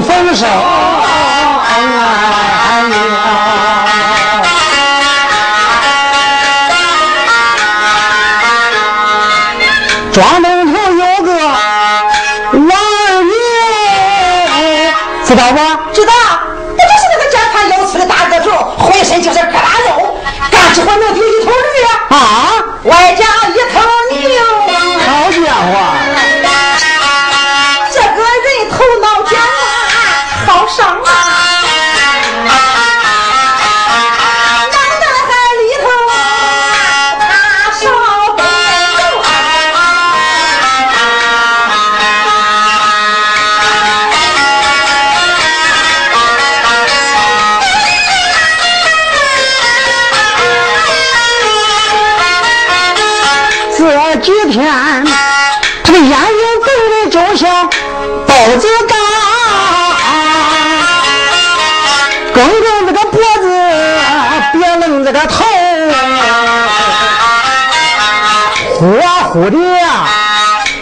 [0.00, 0.46] 自首。
[10.12, 11.56] 庄东头有个王
[12.52, 13.32] 二牛，
[15.24, 15.42] 知道。
[15.52, 15.58] 不？
[15.92, 16.12] 知道，
[16.70, 19.54] 不就是那个肩宽腰粗的大个头，浑身就是疙瘩
[19.88, 20.16] 肉，
[20.50, 21.88] 干起活能顶一头驴呀？
[22.10, 22.18] 啊，
[22.84, 23.24] 外加
[55.84, 56.14] 他的眼睛
[56.64, 57.42] 瞪得就像
[58.26, 58.94] 包子大，
[62.34, 63.44] 梗着那个脖子，
[64.52, 65.44] 别愣着个头
[68.74, 68.80] 呼
[69.30, 70.04] 呼的呀，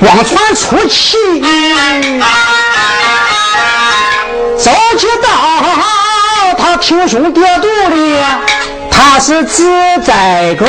[0.00, 1.16] 光传出气。
[4.58, 5.28] 早知道
[6.58, 8.24] 他挺胸叠肚的，
[8.90, 9.70] 他是自
[10.04, 10.66] 在狗。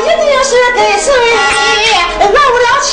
[0.00, 1.28] 一定是给孙女
[2.20, 2.88] 漏了气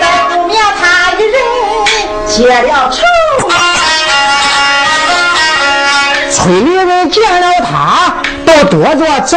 [0.00, 0.50] 都不免
[0.80, 1.36] 他一人
[2.26, 2.96] 结了仇
[6.30, 7.70] 村里人见了他
[8.46, 9.36] 都躲着走。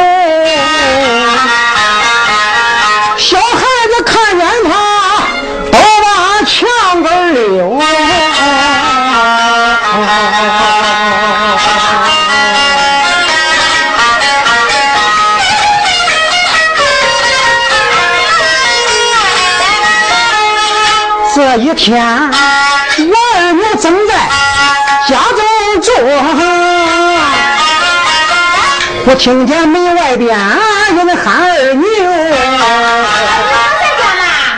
[21.55, 22.05] 这一天。
[22.05, 24.13] 我二女正在
[25.07, 25.39] 家中
[25.81, 25.93] 坐，
[29.05, 30.37] 我听见门外边
[30.97, 31.87] 有人喊二牛。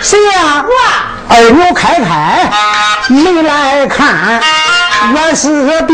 [0.01, 0.65] 谁呀？
[0.65, 0.71] 我。
[1.29, 2.49] 二牛开开
[3.09, 4.41] 门来看，
[5.13, 5.93] 原是表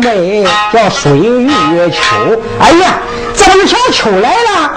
[0.00, 1.50] 妹叫孙玉
[1.90, 2.00] 秋。
[2.60, 2.94] 哎呀，
[3.34, 4.72] 怎么小秋来了？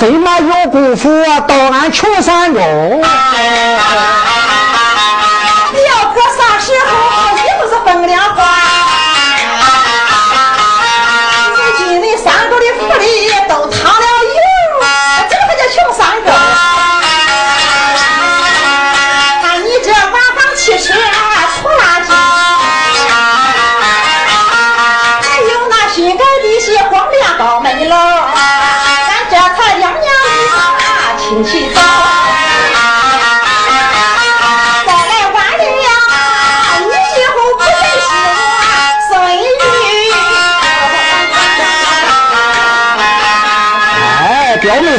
[0.00, 1.10] 怎么有功夫
[1.46, 2.60] 到俺穷山沟？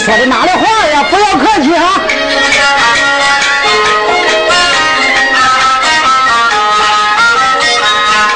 [0.04, 1.04] 说的哪里话呀？
[1.12, 2.02] 不要客气啊！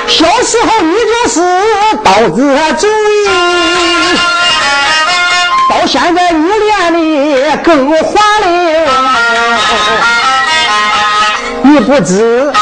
[0.07, 1.41] 小时候你就是
[2.03, 2.37] 刀子
[2.77, 2.87] 嘴，
[5.67, 8.47] 到现在你练的更滑溜。
[11.63, 12.53] 你不知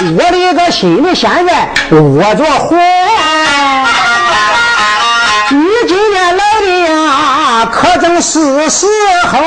[0.00, 2.76] 我的个心里现在窝着火。
[8.22, 8.86] 是时
[9.30, 9.40] 候。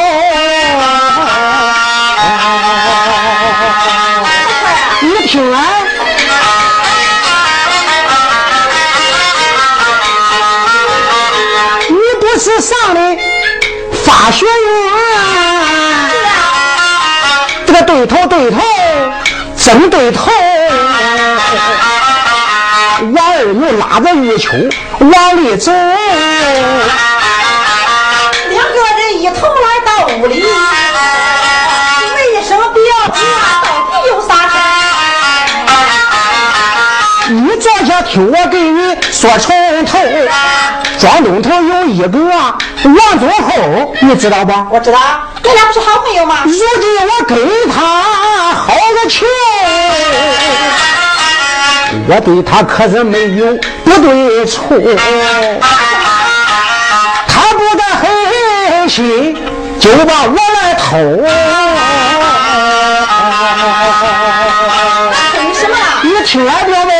[4.99, 5.57] 你听啊，
[11.87, 12.99] 你不是上的
[14.03, 14.51] 法学院？
[17.65, 18.59] 这个对头对头，
[19.57, 20.31] 真对头。
[23.13, 24.49] 王二牛拉着玉秋
[24.99, 25.71] 往里走，
[30.21, 30.41] 屋里，
[32.15, 33.17] 没声表啊，
[33.63, 34.53] 到底有啥事
[37.33, 39.97] 你坐下听我给你说从头。
[40.97, 42.57] 庄东头有一个王
[43.19, 44.53] 忠厚，你知道不？
[44.73, 44.99] 我知道，
[45.43, 46.43] 咱俩不是好朋友吗？
[46.45, 46.63] 如今
[47.01, 47.37] 我跟
[47.69, 47.81] 他
[48.53, 48.73] 好
[49.03, 49.27] 个情。
[52.07, 54.77] 我对他可是没有不对错，
[59.85, 60.97] 就把我来偷。
[66.25, 66.91] 亲爱表妹，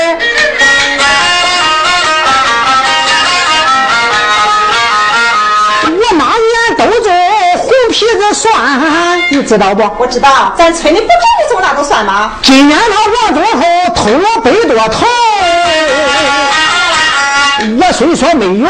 [5.87, 7.11] 我哪年都种
[7.57, 8.53] 红皮子蒜，
[9.31, 9.81] 你知道不？
[9.97, 12.33] 我知道，咱村里不种的种那种蒜吗？
[12.43, 12.95] 今年他
[13.25, 13.61] 王忠厚
[13.95, 15.07] 偷了百多头，
[17.81, 18.69] 我虽说没有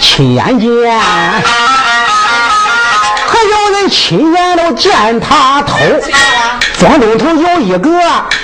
[0.00, 1.00] 亲眼见，
[3.28, 5.76] 还有人亲眼都见他偷。
[6.80, 7.90] 庄东头有一个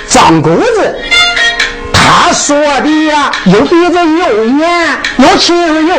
[0.07, 0.95] 张狗子，
[1.91, 5.95] 他说的呀，有鼻子有眼有情有。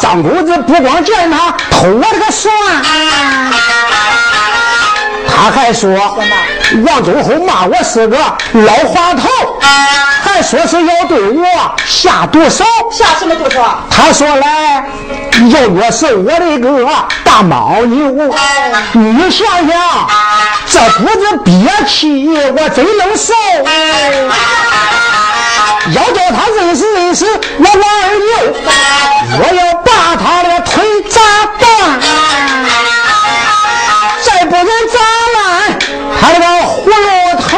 [0.00, 2.52] 张狗子不光见他偷我这个蒜，
[5.26, 5.90] 他还说
[6.86, 8.18] 王忠厚骂我是个
[8.52, 9.28] 老滑头，
[10.22, 11.44] 还说是要对我
[11.86, 12.64] 下毒手。
[12.90, 13.62] 下什么毒手？
[13.90, 14.84] 他说来
[15.50, 16.86] 要约是我的个
[17.22, 18.34] 大牦牛，
[18.92, 20.08] 你想想
[20.66, 21.52] 这股子憋
[21.86, 23.34] 气，我真能受。
[25.94, 27.70] 要叫他认识认识我王
[28.02, 28.28] 二牛，
[29.38, 31.20] 我要把他的腿砸
[31.58, 31.64] 断，
[34.24, 34.96] 再不然砸
[35.34, 35.36] 烂
[36.20, 36.92] 他那个葫芦
[37.38, 37.48] 头，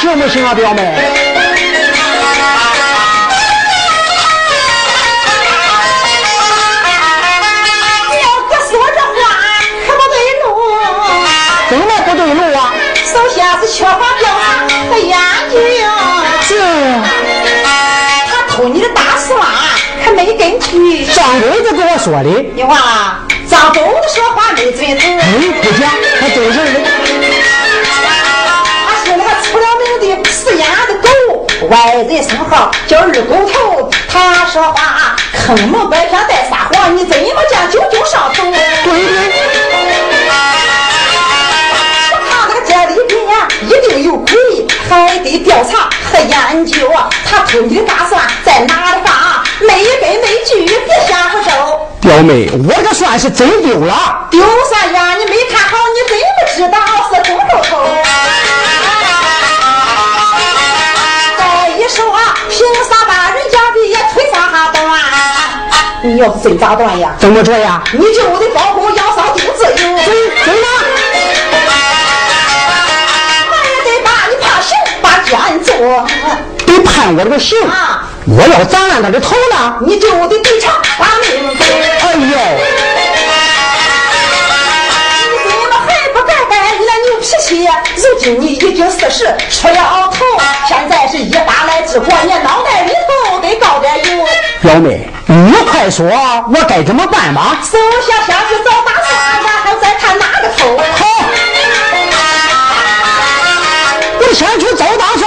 [0.00, 0.80] 行不行啊，表妹？
[13.70, 15.16] 缺乏调查和研
[15.50, 15.56] 究，
[16.42, 16.58] 是。
[18.26, 19.38] 他偷你的大蒜，
[20.02, 21.04] 还没根据。
[21.06, 22.28] 张公子跟我说的。
[22.54, 23.20] 你忘了？
[23.48, 25.06] 张公子说话没准头。
[25.06, 25.90] 嗯，不假，
[26.20, 26.80] 还真是的。
[28.88, 29.64] 他说那个出了
[30.00, 31.08] 名的四眼的狗，
[31.68, 33.90] 外人称号叫二狗头。
[34.08, 38.42] 他说话坑蒙拐骗带撒谎，你怎么见九九上头？
[38.84, 39.47] 对对。
[43.62, 46.90] 一定有鬼，还得调查和研究。
[47.24, 49.14] 他偷你的大蒜在哪里放？
[49.60, 51.50] 没根没据，别瞎胡诌。
[52.00, 54.28] 表妹，我这蒜是真丢了。
[54.30, 55.14] 丢蒜呀？
[55.16, 56.78] 你没看好，你怎么知道
[57.12, 57.70] 是中头偷？
[61.38, 61.98] 再一说，
[62.48, 62.56] 凭
[62.88, 64.78] 啥把人家的也腿咋断？
[66.02, 67.12] 你要是真咋断呀？
[67.18, 67.82] 怎么着呀？
[67.92, 68.77] 你就得包
[77.16, 77.56] 我这个刑。
[78.26, 81.64] 我要砸烂他的头呢，你就得赔偿把命给。
[81.64, 82.20] 哎呦！
[85.44, 87.66] 你怎么还不改改你那牛脾气？
[87.96, 90.24] 如今你已经四十出了头，
[90.68, 94.26] 现在是一把来治国，你脑袋里头得搞点油。
[94.60, 97.56] 表妹，你快说，我该怎么办吧？
[97.62, 99.08] 首先先去找大师，
[99.42, 100.76] 然后再看哪个头。
[100.76, 101.06] 好，
[104.20, 105.17] 我先去找大。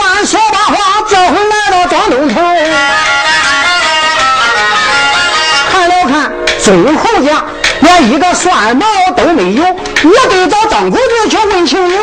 [6.61, 7.43] 看最后家
[7.79, 8.87] 连一个蒜苗
[9.17, 11.97] 都没有，我得找张公子去问情由。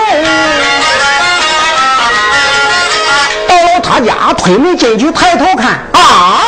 [3.46, 6.42] 到了他家，推门进去，抬头看，啊，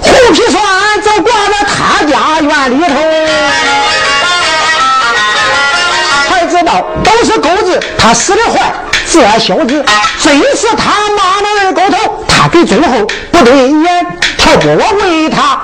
[0.00, 0.60] 红皮蒜
[1.02, 2.94] 就挂在他家院里头，
[6.28, 8.74] 才知道都是狗子，他死的坏。
[9.08, 9.84] 这小子
[10.20, 12.24] 真是他妈的二狗头！
[12.28, 15.60] 他给忠厚不对眼，他不我为他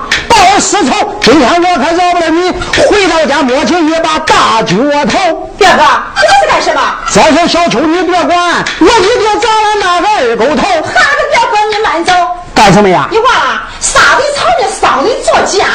[0.53, 0.93] 报私仇。
[1.21, 2.51] 今天我可饶不了你！
[2.87, 5.49] 回到家摸起一把大脚头。
[5.57, 5.83] 表哥，
[6.15, 6.81] 你这是干什么？
[7.09, 10.61] 再说小秋，你别管，我一定砸了那个二狗头。
[10.61, 12.13] 哈子表哥，你慢走。
[12.53, 13.07] 干什么呀？
[13.09, 15.65] 你忘了杀人偿命，伤人作假，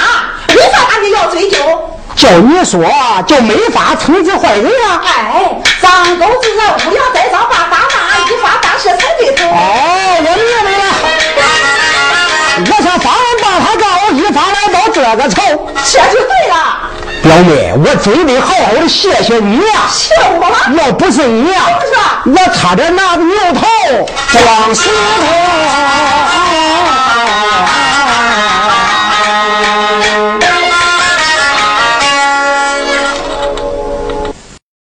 [0.49, 1.59] 没法把你要追究。
[2.15, 2.81] 叫你说，
[3.27, 5.03] 就没法惩治坏人啊！
[5.05, 9.45] 哎，张狗子人无良栽赃把大骂，一发大事才对头。
[9.49, 11.78] 哦，我明白了。
[12.61, 15.37] 我想法院把他告，依法来报这个仇，
[15.85, 16.55] 这就对了。
[17.23, 19.89] 表妹，我真得好好的谢谢你呀！
[19.91, 20.57] 谢我了。
[20.77, 21.63] 要不是你呀，
[22.25, 23.61] 我差点拿着牛头
[24.33, 25.98] 撞石头。